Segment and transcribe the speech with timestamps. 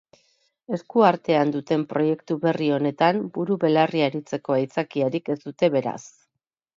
[0.75, 5.99] Esku artean duten proiektu berri honetan buru belarri aritzeko aitzakiarik ez dute beraz.